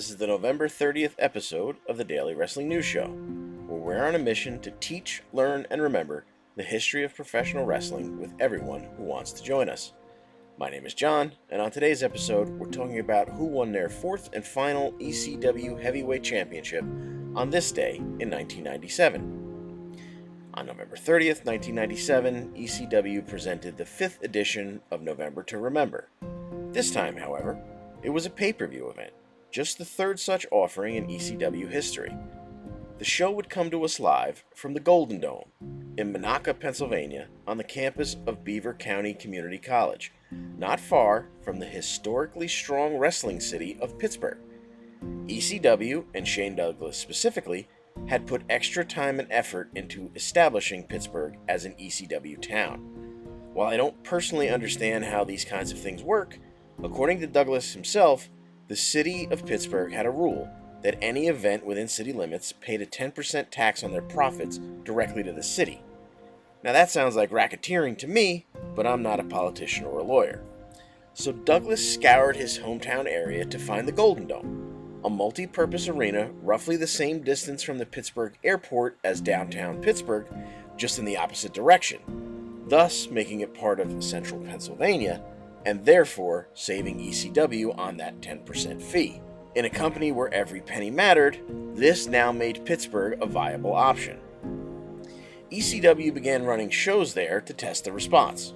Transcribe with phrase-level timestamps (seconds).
[0.00, 3.08] This is the November 30th episode of the Daily Wrestling News Show,
[3.66, 6.24] where we're on a mission to teach, learn, and remember
[6.56, 9.92] the history of professional wrestling with everyone who wants to join us.
[10.56, 14.30] My name is John, and on today's episode, we're talking about who won their fourth
[14.32, 16.84] and final ECW Heavyweight Championship
[17.36, 19.98] on this day in 1997.
[20.54, 26.08] On November 30th, 1997, ECW presented the fifth edition of November to Remember.
[26.72, 27.62] This time, however,
[28.02, 29.12] it was a pay per view event,
[29.50, 32.14] just the third such offering in ECW history.
[32.98, 35.50] The show would come to us live from the Golden Dome
[35.96, 41.66] in Monaca, Pennsylvania, on the campus of Beaver County Community College, not far from the
[41.66, 44.38] historically strong wrestling city of Pittsburgh.
[45.26, 47.68] ECW, and Shane Douglas specifically,
[48.06, 52.78] had put extra time and effort into establishing Pittsburgh as an ECW town.
[53.52, 56.38] While I don't personally understand how these kinds of things work,
[56.82, 58.30] according to Douglas himself,
[58.70, 60.48] the city of Pittsburgh had a rule
[60.84, 65.32] that any event within city limits paid a 10% tax on their profits directly to
[65.32, 65.82] the city.
[66.62, 70.44] Now that sounds like racketeering to me, but I'm not a politician or a lawyer.
[71.14, 76.30] So Douglas scoured his hometown area to find the Golden Dome, a multi purpose arena
[76.40, 80.28] roughly the same distance from the Pittsburgh airport as downtown Pittsburgh,
[80.76, 81.98] just in the opposite direction,
[82.68, 85.20] thus making it part of central Pennsylvania,
[85.66, 89.20] and therefore saving ECW on that 10% fee.
[89.54, 91.38] In a company where every penny mattered,
[91.74, 94.18] this now made Pittsburgh a viable option.
[95.50, 98.54] ECW began running shows there to test the response.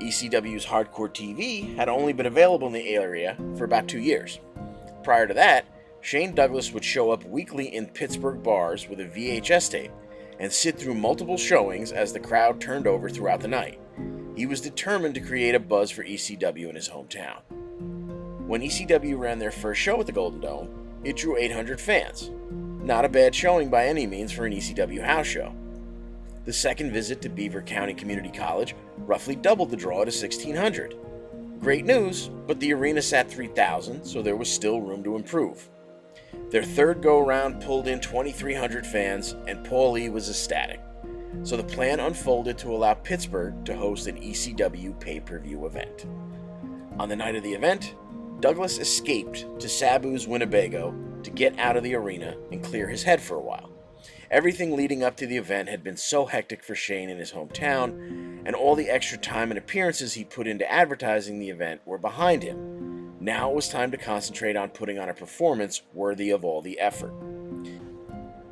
[0.00, 4.38] ECW's Hardcore TV had only been available in the area for about two years.
[5.02, 5.66] Prior to that,
[6.00, 9.92] Shane Douglas would show up weekly in Pittsburgh bars with a VHS tape
[10.38, 13.80] and sit through multiple showings as the crowd turned over throughout the night.
[14.36, 17.40] He was determined to create a buzz for ECW in his hometown.
[18.46, 20.68] When ECW ran their first show at the Golden Dome,
[21.04, 22.30] it drew 800 fans.
[22.82, 25.54] Not a bad showing by any means for an ECW house show.
[26.44, 30.96] The second visit to Beaver County Community College roughly doubled the draw to 1600.
[31.60, 35.68] Great news, but the arena sat 3,000, so there was still room to improve.
[36.50, 40.80] Their third go around pulled in 2,300 fans, and Paulie was ecstatic.
[41.42, 46.06] So the plan unfolded to allow Pittsburgh to host an ECW pay per view event.
[46.98, 47.94] On the night of the event,
[48.40, 53.20] Douglas escaped to Sabu's Winnebago to get out of the arena and clear his head
[53.20, 53.70] for a while.
[54.30, 58.42] Everything leading up to the event had been so hectic for Shane in his hometown,
[58.46, 62.42] and all the extra time and appearances he put into advertising the event were behind
[62.42, 63.14] him.
[63.20, 66.80] Now it was time to concentrate on putting on a performance worthy of all the
[66.80, 67.12] effort.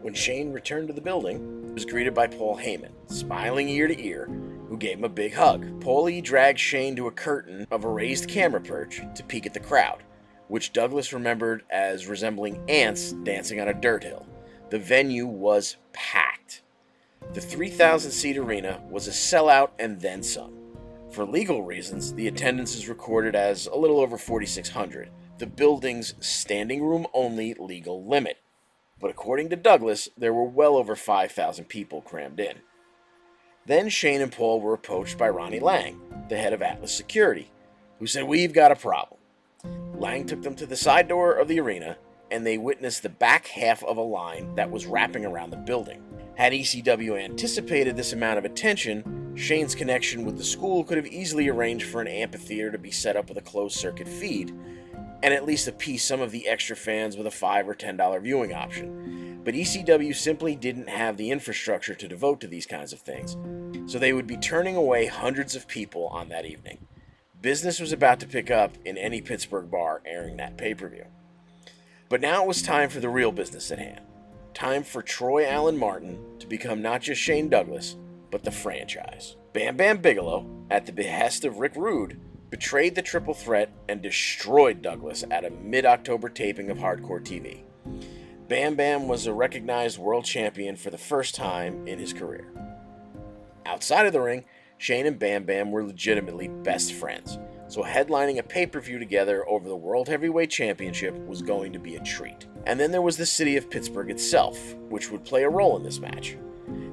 [0.03, 4.27] When Shane returned to the building, was greeted by Paul Heyman, smiling ear to ear,
[4.69, 5.81] who gave him a big hug.
[5.81, 9.61] Paulie dragged Shane to a curtain of a raised camera perch to peek at the
[9.61, 10.03] crowd,
[10.49, 14.27] which Douglas remembered as resembling ants dancing on a dirt hill.
[14.71, 16.63] The venue was packed.
[17.33, 20.55] The 3,000 seat arena was a sellout and then some.
[21.11, 26.85] For legal reasons, the attendance is recorded as a little over 4,600, the building's standing
[26.85, 28.39] room only legal limit.
[29.01, 32.59] But according to Douglas, there were well over 5,000 people crammed in.
[33.67, 37.51] Then Shane and Paul were approached by Ronnie Lang, the head of Atlas Security,
[37.99, 39.21] who said, We've got a problem.
[39.95, 41.97] Lang took them to the side door of the arena,
[42.31, 46.03] and they witnessed the back half of a line that was wrapping around the building.
[46.37, 51.49] Had ECW anticipated this amount of attention, Shane's connection with the school could have easily
[51.49, 54.55] arranged for an amphitheater to be set up with a closed circuit feed,
[55.23, 58.53] and at least appease some of the extra fans with a 5 or $10 viewing
[58.53, 63.37] option but ECW simply didn't have the infrastructure to devote to these kinds of things,
[63.91, 66.87] so they would be turning away hundreds of people on that evening.
[67.41, 71.07] Business was about to pick up in any Pittsburgh bar airing that pay per view.
[72.11, 74.01] But now it was time for the real business at hand.
[74.53, 77.97] Time for Troy Allen Martin to become not just Shane Douglas,
[78.31, 79.37] but the franchise.
[79.53, 84.83] Bam Bam Bigelow, at the behest of Rick Rude, betrayed the triple threat and destroyed
[84.83, 87.61] Douglas at a mid October taping of Hardcore TV.
[88.49, 92.53] Bam Bam was a recognized world champion for the first time in his career.
[93.65, 94.45] Outside of the ring,
[94.79, 97.39] Shane and Bam Bam were legitimately best friends,
[97.69, 101.79] so headlining a pay per view together over the World Heavyweight Championship was going to
[101.79, 102.47] be a treat.
[102.67, 105.85] And then there was the city of Pittsburgh itself, which would play a role in
[105.85, 106.37] this match.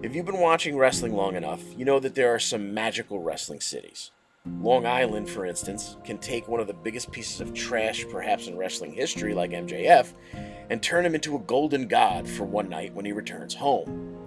[0.04, 3.62] If you've been watching wrestling long enough, you know that there are some magical wrestling
[3.62, 4.12] cities.
[4.62, 8.58] Long Island, for instance, can take one of the biggest pieces of trash perhaps in
[8.58, 10.14] wrestling history, like MJF,
[10.70, 14.18] and turn him into a golden god for one night when he returns home.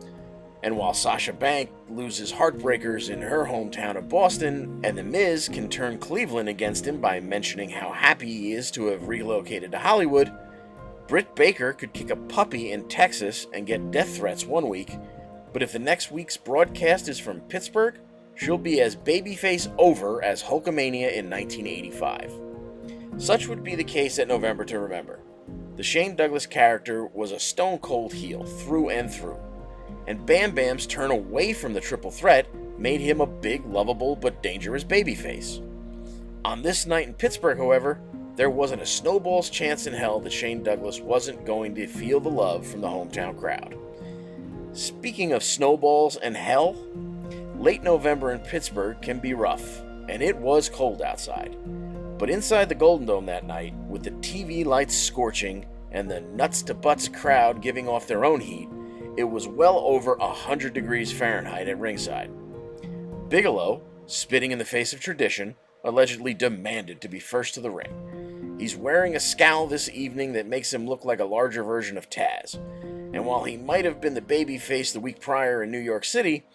[0.63, 5.69] And while Sasha Banks loses heartbreakers in her hometown of Boston, and The Miz can
[5.69, 10.31] turn Cleveland against him by mentioning how happy he is to have relocated to Hollywood,
[11.09, 14.97] Britt Baker could kick a puppy in Texas and get death threats one week,
[15.53, 17.99] but if the next week's broadcast is from Pittsburgh,
[18.41, 22.33] she'll be as babyface over as Hulkamania in 1985.
[23.19, 25.21] Such would be the case at November to Remember.
[25.77, 29.39] The Shane Douglas character was a stone cold heel through and through
[30.07, 32.47] and Bam Bam's turn away from the triple threat
[32.79, 35.65] made him a big, lovable, but dangerous babyface.
[36.45, 38.01] On this night in Pittsburgh, however,
[38.37, 42.29] there wasn't a snowball's chance in hell that Shane Douglas wasn't going to feel the
[42.29, 43.77] love from the hometown crowd.
[44.73, 46.75] Speaking of snowballs and hell,
[47.61, 51.55] late November in Pittsburgh can be rough, and it was cold outside.
[52.19, 56.63] But inside the Golden Dome that night, with the TV lights scorching and the nuts
[56.63, 58.69] to butts crowd giving off their own heat,
[59.19, 62.31] it was well over 100 degrees Fahrenheit at ringside.
[63.29, 65.55] Bigelow, spitting in the face of tradition,
[65.85, 68.57] allegedly demanded to be first to the ring.
[68.59, 72.09] He's wearing a scowl this evening that makes him look like a larger version of
[72.09, 72.55] Taz.
[73.13, 76.47] And while he might have been the babyface the week prior in New York City,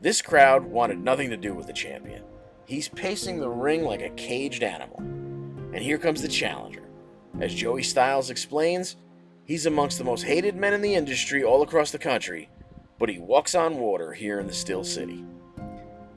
[0.00, 2.22] this crowd wanted nothing to do with the champion.
[2.66, 4.98] He's pacing the ring like a caged animal.
[4.98, 6.88] And here comes the challenger.
[7.40, 8.96] As Joey Styles explains,
[9.44, 12.48] He's amongst the most hated men in the industry all across the country,
[12.98, 15.22] but he walks on water here in the Steel City.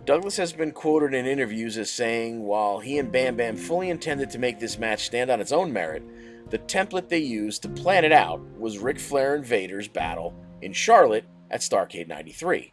[0.06, 4.30] Douglas has been quoted in interviews as saying while he and Bam Bam fully intended
[4.30, 6.03] to make this match stand on its own merit,
[6.50, 10.71] the template they used to plan it out was Ric Flair and Vader's battle in
[10.71, 12.71] Charlotte at Starcade 93.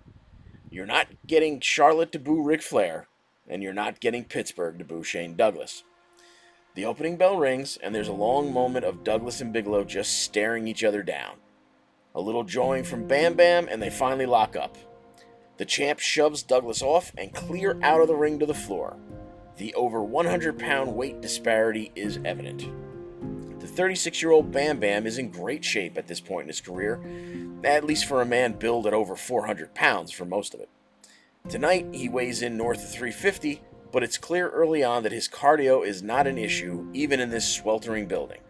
[0.75, 3.07] You're not getting Charlotte to boo Ric Flair,
[3.47, 5.85] and you're not getting Pittsburgh to boo Shane Douglas.
[6.75, 10.67] The opening bell rings, and there's a long moment of Douglas and Bigelow just staring
[10.67, 11.37] each other down.
[12.17, 14.77] A little jawing from Bam Bam, and they finally lock up.
[15.59, 18.97] The champ shoves Douglas off and clear out of the ring to the floor.
[19.59, 22.69] The over 100 pound weight disparity is evident.
[23.75, 26.61] The 36 year old Bam Bam is in great shape at this point in his
[26.61, 27.01] career,
[27.65, 30.69] at least for a man billed at over 400 pounds for most of it.
[31.49, 35.85] Tonight, he weighs in north of 350 but it's clear early on that his cardio
[35.85, 38.41] is not an issue, even in this sweltering building.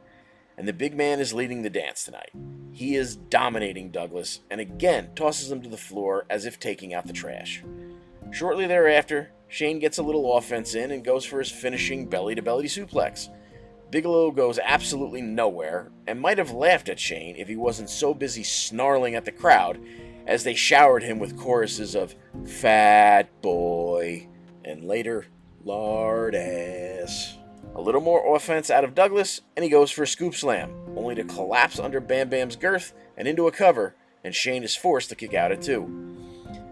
[0.58, 2.30] And the big man is leading the dance tonight.
[2.72, 7.06] He is dominating Douglas and again tosses him to the floor as if taking out
[7.06, 7.62] the trash.
[8.30, 12.42] Shortly thereafter, Shane gets a little offense in and goes for his finishing belly to
[12.42, 13.30] belly suplex.
[13.94, 18.42] Bigelow goes absolutely nowhere and might have laughed at Shane if he wasn't so busy
[18.42, 19.78] snarling at the crowd
[20.26, 24.26] as they showered him with choruses of Fat Boy
[24.64, 25.26] and later
[25.64, 27.38] Lard ass.
[27.76, 31.14] A little more offense out of Douglas, and he goes for a scoop slam, only
[31.14, 33.94] to collapse under Bam Bam's girth and into a cover,
[34.24, 36.16] and Shane is forced to kick out at two.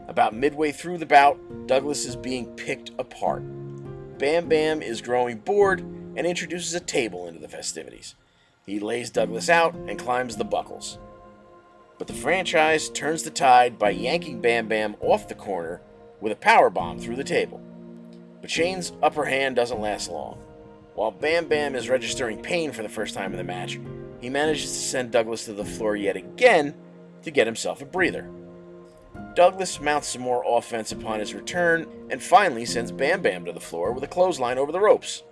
[0.08, 3.44] About midway through the bout, Douglas is being picked apart.
[4.18, 5.84] Bam Bam is growing bored
[6.16, 8.14] and introduces a table into the festivities.
[8.66, 10.98] He lays Douglas out and climbs the buckles.
[11.98, 15.80] But the franchise turns the tide by yanking Bam Bam off the corner
[16.20, 17.60] with a power bomb through the table.
[18.40, 20.38] But Shane's upper hand doesn't last long.
[20.94, 23.78] While Bam Bam is registering pain for the first time in the match,
[24.20, 26.74] he manages to send Douglas to the floor yet again
[27.22, 28.28] to get himself a breather.
[29.34, 33.60] Douglas mounts some more offense upon his return and finally sends Bam Bam to the
[33.60, 35.22] floor with a clothesline over the ropes.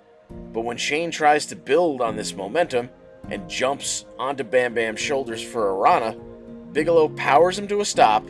[0.53, 2.91] But when Shane tries to build on this momentum
[3.29, 6.17] and jumps onto Bam Bam's shoulders for a Rana,
[6.73, 8.25] Bigelow powers him to a stop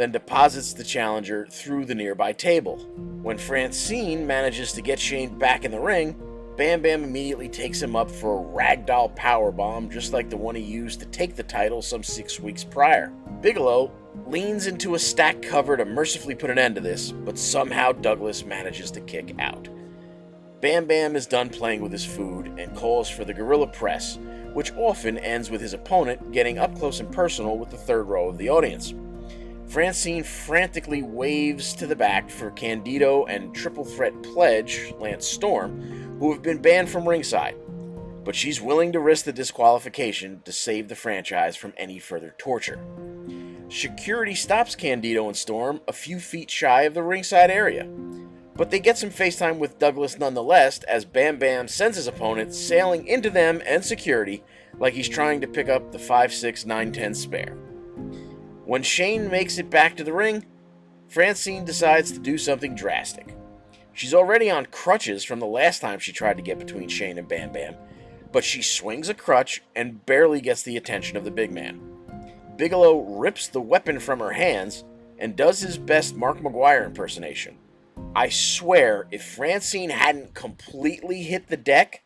[0.00, 2.78] then deposits the challenger through the nearby table.
[3.22, 6.18] When Francine manages to get Shane back in the ring,
[6.56, 10.62] Bam Bam immediately takes him up for a ragdoll powerbomb just like the one he
[10.62, 13.12] used to take the title some six weeks prior.
[13.42, 13.92] Bigelow
[14.26, 18.46] leans into a stack cover to mercifully put an end to this, but somehow Douglas
[18.46, 19.68] manages to kick out.
[20.60, 24.18] Bam Bam is done playing with his food and calls for the gorilla press,
[24.52, 28.28] which often ends with his opponent getting up close and personal with the third row
[28.28, 28.92] of the audience.
[29.68, 36.30] Francine frantically waves to the back for Candido and Triple Threat Pledge, Lance Storm, who
[36.32, 37.54] have been banned from ringside.
[38.22, 42.84] But she's willing to risk the disqualification to save the franchise from any further torture.
[43.70, 47.88] Security stops Candido and Storm a few feet shy of the ringside area.
[48.60, 53.06] But they get some FaceTime with Douglas nonetheless as Bam Bam sends his opponent sailing
[53.06, 54.44] into them and security
[54.78, 57.54] like he's trying to pick up the 5'6, 9'10 spare.
[58.66, 60.44] When Shane makes it back to the ring,
[61.08, 63.34] Francine decides to do something drastic.
[63.94, 67.26] She's already on crutches from the last time she tried to get between Shane and
[67.26, 67.76] Bam Bam,
[68.30, 71.80] but she swings a crutch and barely gets the attention of the big man.
[72.58, 74.84] Bigelow rips the weapon from her hands,
[75.18, 77.56] and does his best Mark McGwire impersonation.
[78.14, 82.02] I swear, if Francine hadn't completely hit the deck,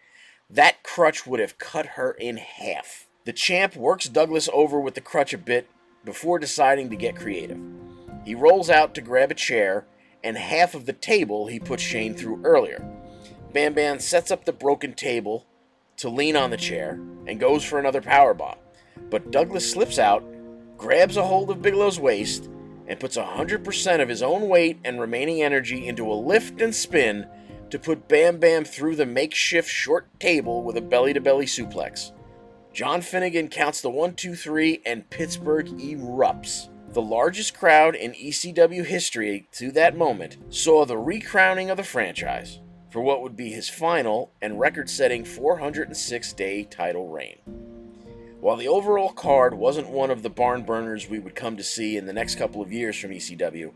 [0.51, 3.07] that crutch would have cut her in half.
[3.25, 5.69] The champ works Douglas over with the crutch a bit
[6.05, 7.59] before deciding to get creative.
[8.25, 9.87] He rolls out to grab a chair
[10.23, 12.87] and half of the table he put Shane through earlier.
[13.53, 15.47] Bam Bam sets up the broken table
[15.97, 18.59] to lean on the chair and goes for another power bomb.
[19.11, 20.25] But Douglas slips out,
[20.77, 22.51] grabs a hold of Bigelow's waist,
[22.87, 27.27] and puts 100% of his own weight and remaining energy into a lift and spin
[27.71, 32.13] to put Bam Bam through the makeshift short table with a belly to belly suplex.
[32.73, 36.69] John Finnegan counts the 1 2 3 and Pittsburgh erupts.
[36.93, 42.61] The largest crowd in ECW history to that moment saw the recrowning of the franchise
[42.91, 47.39] for what would be his final and record setting 406 day title reign.
[48.45, 51.97] While the overall card wasn't one of the barn burners we would come to see
[51.97, 53.73] in the next couple of years from ECW,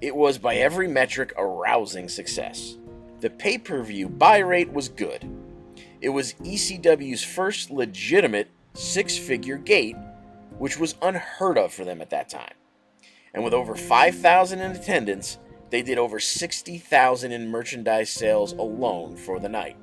[0.00, 2.78] it was by every metric a rousing success.
[3.20, 5.30] The pay per view buy rate was good.
[6.00, 9.96] It was ECW's first legitimate six figure gate,
[10.56, 12.54] which was unheard of for them at that time.
[13.34, 15.36] And with over 5,000 in attendance,
[15.68, 19.76] they did over 60,000 in merchandise sales alone for the night.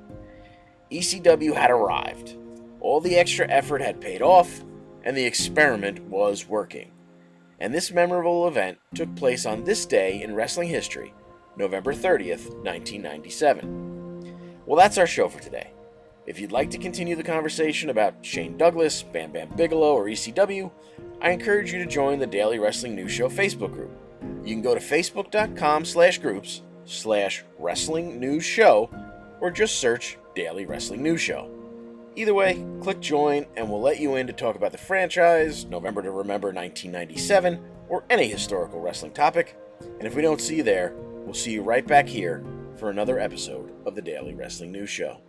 [0.92, 2.41] ECW had arrived
[2.82, 4.64] all the extra effort had paid off,
[5.04, 6.92] and the experiment was working.
[7.60, 11.14] And this memorable event took place on this day in wrestling history,
[11.56, 14.64] November 30th, 1997.
[14.66, 15.72] Well, that's our show for today.
[16.26, 20.72] If you'd like to continue the conversation about Shane Douglas, Bam Bam Bigelow, or ECW,
[21.22, 23.92] I encourage you to join the Daily Wrestling News Show Facebook group.
[24.44, 28.90] You can go to facebook.com slash groups slash wrestling news show
[29.40, 31.61] or just search Daily Wrestling News Show.
[32.16, 36.02] Either way, click join and we'll let you in to talk about the franchise, November
[36.02, 39.58] to Remember 1997, or any historical wrestling topic.
[39.82, 40.94] And if we don't see you there,
[41.26, 42.44] we'll see you right back here
[42.76, 45.22] for another episode of the Daily Wrestling News Show.